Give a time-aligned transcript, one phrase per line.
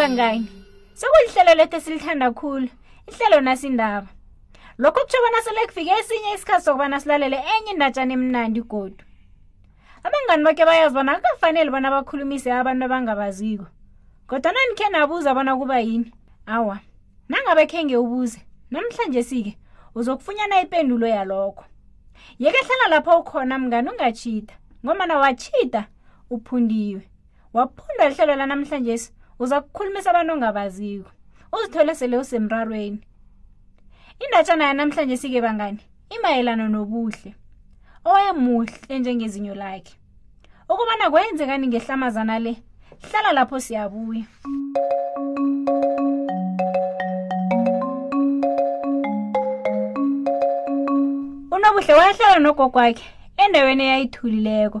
[0.00, 0.46] bangani
[0.96, 2.68] sekulihlelo lethu esilithanda khulu
[3.10, 4.08] ihlelo nasindaba
[4.78, 9.04] lokho kutsho bona sele kufike esinye isikhathi sokubana silalele enye indatshana emnandi godu
[10.04, 13.66] abangani boke bayazi bona akukafanele bona bakhulumise abantu abangabaziko
[14.28, 16.08] kodwa nanikhe nabuza bona kuba yini
[16.46, 16.78] awa
[17.28, 18.40] nangabe khe ngeubuze
[18.72, 19.58] namhlanje sike
[19.94, 21.64] uzokufunyana ipendulo yalokho
[22.38, 24.54] yeke hlala lapho ukhona mngani ungatshita
[24.84, 25.84] ngomana watshita
[26.30, 27.02] uphundiwe
[27.54, 29.12] waphundwa lihlelo lanamhlanje si
[29.42, 31.08] uza kukhulumisa abantu ongabaziwo
[31.54, 33.00] uzithole sele usemrarweni
[34.24, 35.80] indatshana yanamhlanje sike bangani
[36.16, 37.30] imayelana nobuhle
[38.08, 39.94] owayemuhle njengezinyo lakhe
[40.70, 42.52] ukubana kwenzekani ngehlamazana le
[43.08, 44.24] hlala lapho siyabuya
[51.56, 53.04] unobuhle wayehlala nogogwakhe
[53.44, 54.78] endaweni eyayithulileko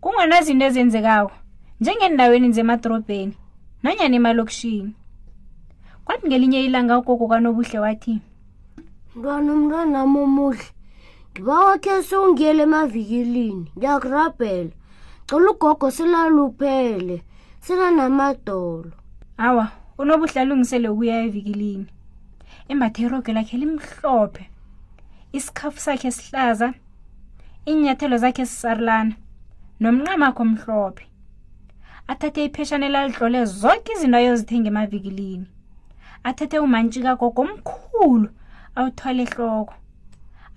[0.00, 1.34] kungonazinto ezenzekako
[1.80, 3.36] njengendaweni nzemadorobheni
[3.82, 4.94] nanyana emalokishini
[6.04, 8.14] kwathi ngelinye ilanga ugogo kanobuhle wathi
[9.16, 10.66] mntwana umntwanam omuhle
[11.32, 14.72] ngiba wakhe sewungiyela emavikilini ngiyakurabhela
[15.26, 17.16] gcola ugogo selaluphele
[17.64, 18.92] selanamadolo
[19.46, 19.66] awa
[20.00, 21.86] unobuhle alungisele ukuya evikilini
[22.70, 24.44] embathe iroge lakhe limhlophe
[25.36, 26.68] isikhafu sakhe sihlaza
[27.68, 29.14] iinyathelo zakhe sisarulana
[29.80, 31.04] nomnqamakho mhlophe
[32.10, 35.46] athathe ipheshane lalidlole zonke izinto ayozithenga emavikilini
[36.28, 38.28] athathe umantshi kagogo omkhulu
[38.78, 39.74] awuthwale ehloko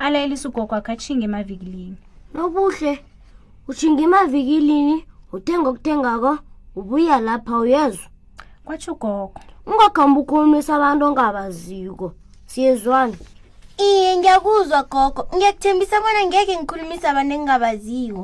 [0.05, 1.97] alayelisa ugogo akhe atshinga emavikilini
[2.35, 2.93] nobuhle
[3.69, 4.95] utshinga emavikilini
[5.35, 6.31] uthenga okuthengako
[6.79, 8.07] ubuya lapha uyezwa
[8.65, 9.29] kwatsho ugogo
[9.69, 12.07] ungakhambi ukhulumisa abantu ongabaziko
[12.51, 13.17] siyezwane
[13.87, 18.23] iye ngiyakuzwa gogo ngiyakuthembisa bona ngeke ngikhulumisa abantu engingabaziwo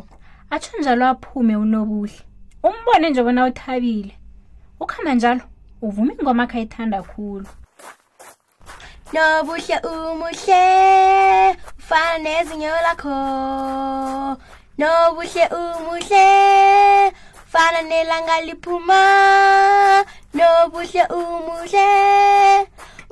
[0.54, 2.20] atsho njalo aphume unobuhle
[2.68, 4.12] umbone nje bona uthabile
[4.84, 5.44] ukhamba njalo
[5.88, 7.50] uvume ingoma akho ayithanda khulu
[9.14, 10.66] nobuhle umuhle
[11.80, 13.16] ufana nezinyo lakho
[14.80, 16.28] nobuhle umuhle
[17.46, 19.02] ufana nelanga liphuma
[20.38, 21.88] nobuhle umuhle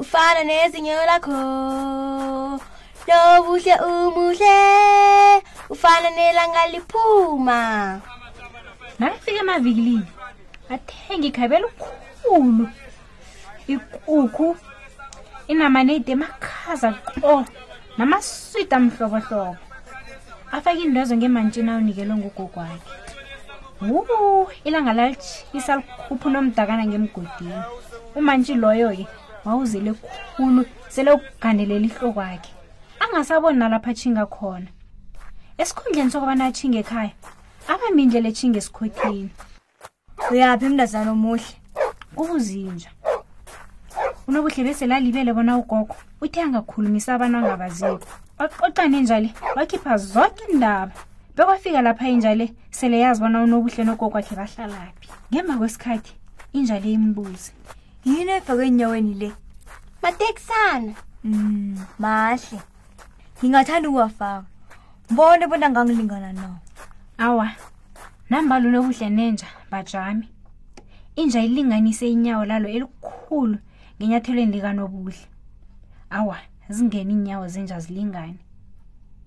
[0.04, 1.38] ufana nezinyo lakho
[3.08, 4.58] nobuhle umuhle
[5.74, 7.60] ufana nelanga liphuma
[7.98, 8.17] no
[9.00, 10.08] nangifika emavikilini
[10.70, 12.70] athenga ikhabe elikhulu
[13.68, 14.58] ikukhu
[15.48, 16.92] inamaneti emakhaza
[17.22, 17.46] qo
[17.98, 19.58] namaswidi amhlobohlobo
[20.52, 22.80] afake indwezo ngemantshini awunikelwe ngugogwakhe
[23.88, 27.58] wuu ilanga lalitshisa likhuphu nomdakana ngemgodini
[28.18, 29.06] umantshi loyo-ke
[29.46, 32.52] wawuzele khulu sele ukugandelela ihlokwakhe
[33.04, 34.70] angasaboni nalapho atshinga khona
[35.62, 37.12] esikhundleni sokubana atshinga ekhaya
[37.74, 39.30] aba mindlela etshinga esikhwetheni
[40.32, 41.52] uyaphi emndazana omuhle
[42.18, 42.90] kubuzinja
[44.28, 48.04] unobuhle beselalibele bona ugogo uthe angakhulumisa abantu angabaziko
[48.40, 50.96] waqoqane njale wakhipha zonke indaba
[51.36, 52.46] bekwafika lapha injale
[52.78, 56.12] sele yazi bona unobuhle nogogo akhe bahlalaphi ngemva kwesikhathi
[56.58, 57.52] injale imbuzi
[58.08, 59.30] yini efake enyaweni le
[60.04, 61.78] matekisana mm.
[62.00, 62.60] mahle
[63.40, 64.48] ngingathanda ukuwafaka
[65.12, 66.58] mbone bona ngangilingana nawo
[67.18, 67.52] awa
[68.30, 70.28] nambalulobuhle nenja bajami
[71.16, 73.58] inja ilinganise inyawo lalo elikhulu
[73.98, 75.22] ngenyathelweni likanobuhle
[76.10, 76.38] awa
[76.70, 78.38] zingene iinyawo zenja zilingane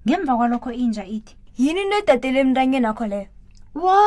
[0.07, 3.29] ngemva kwalokho inja ithi yini into edatele emntanyeni akho leyo
[3.75, 3.99] wo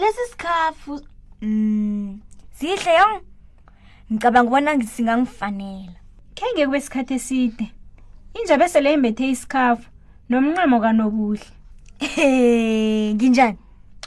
[0.00, 0.94] lesi sikhafu
[1.42, 2.20] um mm.
[2.58, 3.16] zihle yong
[4.12, 5.94] ngicabanga ubona singangifanela
[6.34, 7.64] khe ngeke kube sikhathi eside
[8.34, 9.86] inja beseleyimbethe isikhafu
[10.30, 11.46] nomnqamo kanobuhle
[12.00, 13.58] Eh, nginjani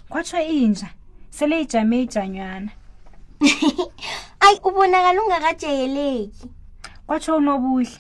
[0.10, 0.88] kwatsho inja
[1.30, 2.72] sele ijame ijanywana
[4.48, 6.48] ayi ubonakala ungakajayeleki
[7.08, 7.92] kwatsho unobuhle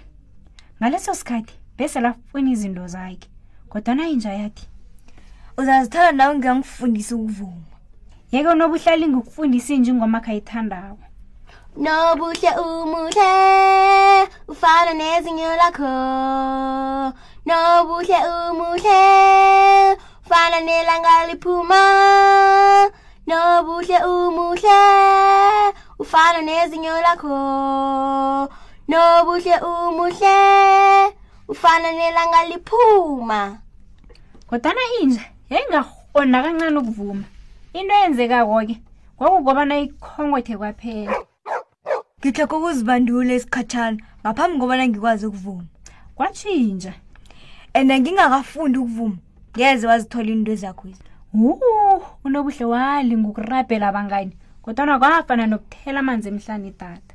[0.81, 3.27] ngaleso sikhathi bese lafuna izinto zakhe
[3.71, 4.63] kodwana inja yathi
[5.59, 7.67] uzazithola nawe ngiyangifundisa ukuvuma
[8.31, 10.99] yeke unobuhle alinga ukufundisa inja ingomakha ayithandawo
[11.77, 13.31] nobuhle umuhle
[14.47, 15.91] ufana nezinyo lakho
[17.45, 18.99] nobuhle umuhle
[20.29, 21.81] fana nelanga liphuma
[23.27, 24.79] nobuhle umuhle
[25.99, 28.47] ufana nezinyo lakho
[28.89, 30.35] nobuhle umuhle
[31.47, 33.57] ufana nelanga liphuma
[34.49, 37.23] kodwana inja yayingaona kancane ukuvuma
[37.73, 38.77] into eyenzekako ke
[39.17, 41.15] kwakugobana ikhongothe kwaphela
[42.21, 45.65] ngihlokho kuzibandule isikhatshana ngaphambi ngobana ngikwazi ukuvuma
[46.15, 46.93] kwatshintsha
[47.73, 49.15] ande ngingakafundi ukuvuma
[49.57, 51.03] ngeze wazithola iinto ezakho ezi
[51.33, 54.33] uh unobuhle walingukurabhela abangani
[54.63, 57.13] kodwana kwafana nokuthela amanzi emhlane idada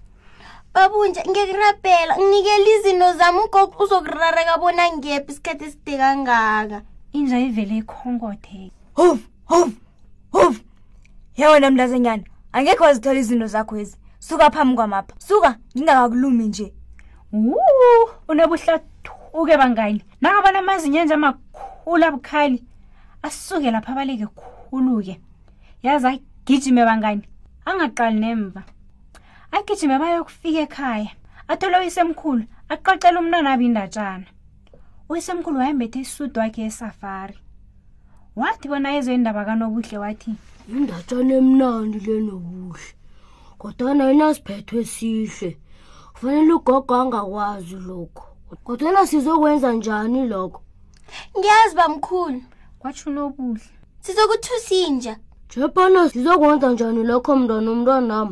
[0.75, 6.79] babunje ngikurabhela nginikela izinto zami ugoqo uzokurareka bona ngiyephi isikhathi eside kangaka
[7.13, 9.21] inja ivele ikhongotheke hof
[9.51, 9.71] hof
[10.33, 10.55] hof
[11.37, 16.73] yeyona mlazenyana angekho wazithola izinto zakho ezi suka phambi kwamapha suka ngingakakulumi nje
[17.33, 18.81] uh unobuhle
[19.41, 22.59] uke bangani nangabona amazinyo enje amakhulu abukhali
[23.27, 25.15] asuke lapho abaleke khulu-ke
[25.85, 27.25] yazi agijime bangani
[27.69, 28.63] angaqali nemva
[29.57, 31.11] agijime bayokufika ekhaya
[31.53, 32.43] athole uyisemkhulu
[32.73, 34.29] aqoqela umntwana abindatshana
[35.11, 37.37] uyisemkhulu wayembethe isudu wakhe esafari
[38.41, 40.33] wathi bona ezo indaba kanobuhle wathi
[40.75, 42.91] indatshana emnandi lenobuhle
[43.61, 45.51] kodwa nayinasiphethwe sihle
[46.15, 48.25] kufanele ugogo angakwazi lokhu
[48.65, 50.61] kodwana sizokwenza njani lokho
[51.39, 52.43] ngiyazi bamkhulu
[52.79, 53.65] kwatsho unobuhle
[54.01, 55.17] sizokuthusinja
[55.55, 58.29] jebhana sizokwenza njani lokho mntwana umntwana nam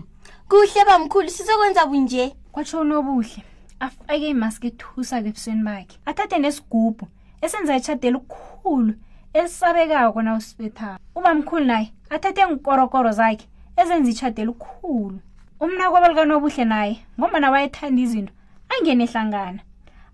[0.49, 3.43] kuhle bamkhulu sizokwenza bunje kwatsho unobuhle
[3.85, 7.05] afake imaski ethusako ebusweni bakhe athathe nesigubhu
[7.45, 8.95] esenza itshade elikhulu
[9.41, 13.47] esabekako na usibethayo ubamkhulu naye athathe ngikorokoro zakhe
[13.81, 15.19] ezenza itshade elikhulu
[15.65, 18.33] umna kwabalikanobuhle naye ngombana wayethanda izinto
[18.73, 19.63] angenehlangana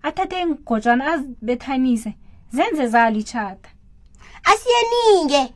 [0.03, 2.13] athathe iingojwana azibethanise
[2.53, 3.69] zenze zalitshata
[4.49, 5.53] asiyeninge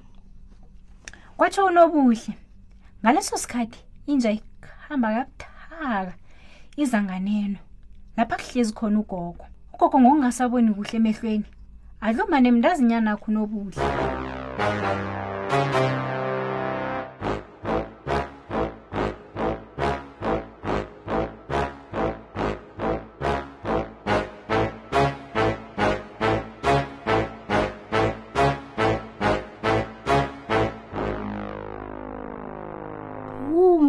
[1.37, 2.33] kwatsho unobuhle
[3.01, 6.13] ngaleso sikhathi inja ihamba kabuthaka
[6.81, 7.57] izanganeno
[8.17, 11.47] lapha kuhlezi khona ugogo ugogo ngokungasaboni kuhle emehlweni
[12.05, 13.81] adlumane mntu azinyanakho unobuhle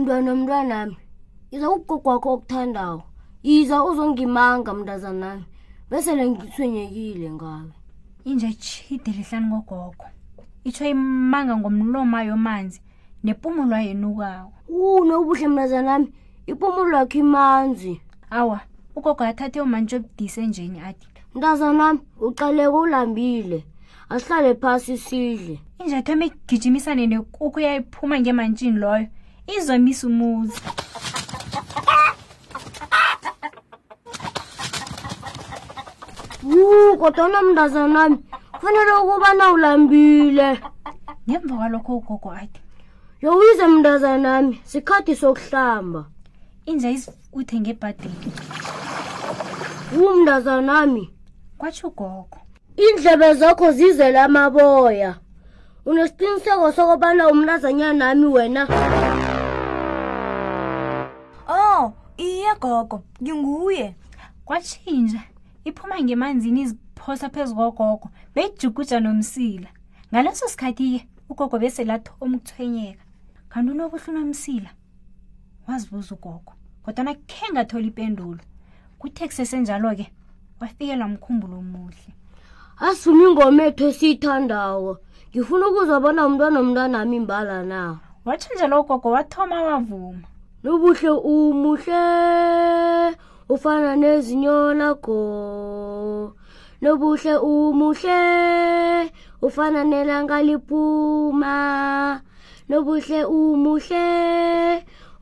[0.08, 0.96] umntwana omntwanami
[1.52, 3.00] iza ugogwakho okuthandawo
[3.54, 5.44] iza uzongimanga mntazanami
[5.90, 7.72] bese le ngithwenyekile ngabe
[8.30, 10.06] inje tshide lihlani kogogo
[10.68, 12.78] itsho imanga ngomloma yomanzi
[13.24, 14.50] nempumulwa yenukawo
[15.02, 16.08] unobuhle mntazanami
[16.50, 17.92] ipumulwa kho imanzi
[18.38, 18.58] awa
[18.96, 23.58] ugogo athathe umantshi obudise njeni athi mntazanami uqaleke ulambile
[24.12, 29.08] asihlale phasi sidle injathi ama igijimisane nekukhu yayiphuma ngemantshini loyo
[29.54, 30.60] izomisa umuzi
[37.00, 38.16] kodwanomndazanami
[38.52, 40.48] kufanele ukubana ulambile
[41.28, 42.60] ngemva kwalokho ugogo ade
[43.22, 46.00] yowize mndazanami sikhathi sokuhlamba
[46.70, 48.30] inja isikuthe ngebhadeni
[49.98, 51.04] umndazanami
[51.58, 52.38] kwatsho ugogo
[52.80, 55.10] iindlebe zakho zizele amaboya
[55.88, 58.62] unesiqiniseko sokubana umnazanyana nami wena
[62.24, 63.86] iye gogo nginguye
[64.46, 65.20] kwatshintsha
[65.68, 69.70] iphuma ngemanzini iziphosa phezu kogogo beyijuguja nomsila
[70.10, 73.04] ngaleso sikhathi ke ugogo beselathi omukuthwenyeka
[73.50, 74.70] kanti unobuhlunomsila
[75.66, 76.50] wazibuza ugogo
[76.84, 78.42] kodwana khe ngatholi ipendulo
[79.00, 80.06] kuthe kusesenjalo ke
[80.60, 82.12] wafikelwa mkhumbulo omuhle
[82.86, 84.92] asifuna ingoma ethu esiyithandawo
[85.30, 87.78] ngifuna ukuzabona umntwana umntwana nami imbala na
[88.26, 90.26] watshinjalo ugogo wathoma wavuma
[90.66, 92.02] nobuhle umuhle
[93.48, 96.32] ufana nezinyo lakho
[96.82, 98.20] nobuhle umuhle
[99.42, 101.54] ufana nelanga liphuma
[102.68, 104.04] nobuhle umuhle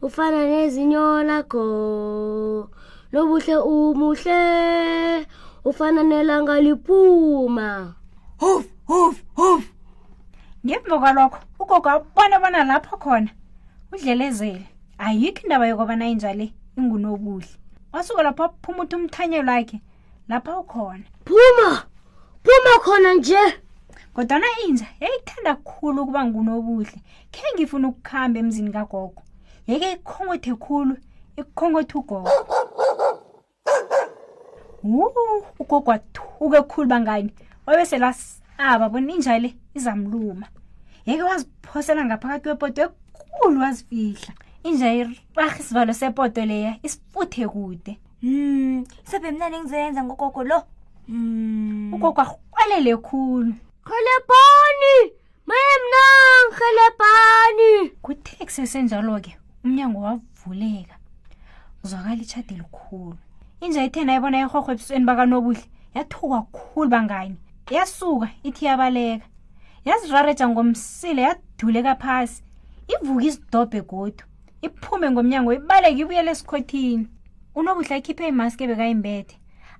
[0.02, 1.64] ufana nezinyo lakho
[3.12, 4.40] nobuhle umuhle
[5.64, 7.92] ufana nelanga liphuma
[8.40, 9.62] huf huf huf
[10.64, 13.28] ngemva kwalokho ugogo abone bona lapho khona
[13.92, 17.46] udlelezele ayikho indaba yokubana inja le ingunobuhle
[17.92, 19.78] wasuke lapho aphuma uthi umthanyelo wakhe
[20.28, 21.68] lapho awukhona phuma
[22.44, 23.42] phuma khona nje
[24.14, 26.96] kodwana inja yayithanda kukhulu ukuba ngunobuhle
[27.34, 29.20] khe ngifuna ukuhamba emzini kagogo
[29.68, 30.94] yeke ikhongothe khulu
[31.40, 32.30] ikukhongothe ugogo
[34.82, 35.12] wu
[35.60, 37.30] ugogo wathuke ekukhulu bangani
[37.66, 40.46] wabeselaaba bona inja le izamluma
[41.06, 44.32] yeke waziphosela ngaphakathi kwepoto ekukhulu wazifihla
[44.64, 50.62] injani rahe isivalo sepoto leya isifuthe kude um hmm, sebe mnani ngizoyenza ngogogo lo
[51.08, 53.52] um ugogo arhwelele khulu
[53.90, 54.94] helebani
[55.50, 57.70] mayemnangihelebani
[58.04, 59.32] kuthe kusesenjalo ke
[59.64, 60.94] umnyango wavuleka
[61.84, 63.16] uzwakala itshade likhulu
[63.60, 67.36] inja ithe nayibona erhorho ebusweni bakanobuhle yathukwa khulu bangani
[67.70, 69.26] yasuka ithi yabaleka
[69.84, 72.42] yazirareja ngomsile yaduleka phasi
[72.92, 74.24] ivuke izidobhe godu
[74.66, 77.04] iphume ngomnyango ibaleke ibuyele esikhothini
[77.58, 79.34] unobuhle ikhiphe imaski ebekayimbethe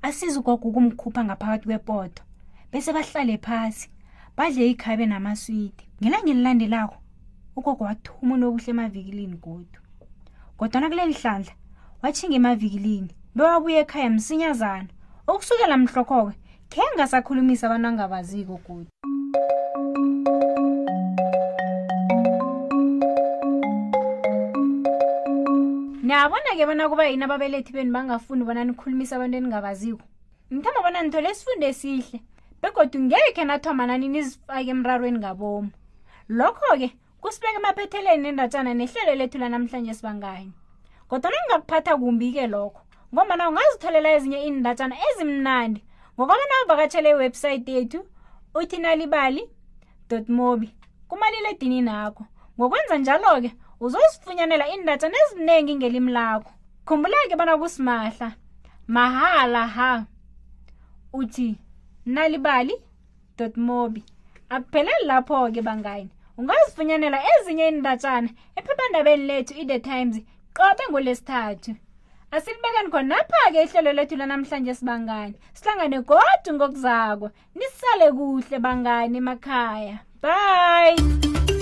[0.06, 2.22] asize ugogo ukumkhupha ngaphakathi kwepoto
[2.70, 3.86] bese bahlale phasi
[4.36, 6.96] badle ikhabe namaswidi ngelanga elilandelako
[7.58, 9.80] ugogo wathuma unobuhle emavikilini godu
[10.58, 11.52] kodwana kuleli hlandla
[12.02, 14.90] watshinga emavikilini bewabuye ekhaya msinyazana
[15.30, 16.36] okusukela mhlokho-ke
[16.72, 18.90] khe ngasakhulumisa abantu angabaziko godu
[26.14, 30.02] nabona-ke bona kuba yini ababelethi benu bangafuni bona nikhulumisa abantu eningabaziko
[30.54, 32.18] ngithamba bona nithole esifundo esihle
[32.62, 35.71] begodwa ngekhe nathoma nani nizifake emrarweni ngabomo
[36.38, 36.88] lokho-ke
[37.21, 40.52] kusibeka emaphetheleni nendatshana nehlelo lethu lanamhlanje esibangani
[41.11, 42.80] kodwa nangingakuphatha kumbi-ke lokho
[43.12, 45.80] ngombana ungazitholela ezinye iindatshana ezimnandi
[46.14, 48.00] ngokwabona uvakatshele iwebhsayithi yethu
[48.59, 49.42] uthinalibali
[50.37, 50.68] mobi
[51.11, 52.23] kumalile dini nakho
[52.56, 53.50] ngokwenza njalo-ke
[53.84, 56.50] uzozifunyanela iindatha neziningi ngelimi lakho
[56.86, 58.28] khumbulake bana kusimahla
[58.88, 60.04] mahala ha
[61.12, 61.58] uthi
[62.06, 62.74] nalibali
[63.38, 64.02] dot mobi
[64.54, 70.16] akupheleli lapho-ke bangani ungazifunyanela ezinye iindatshana ephephandabeni lethu i-the times
[70.56, 71.72] qobe ngolesithathu
[72.34, 81.53] asilibekeni khonapha-ke ihlelo lethu lanamhlanje sibangani sihlangane godwa ngokuzakwa nisale kuhle bangani emakhaya bye